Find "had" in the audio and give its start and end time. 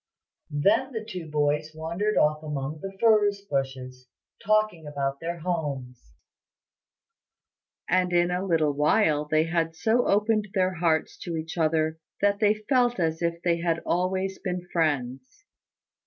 9.43-9.75, 13.59-13.79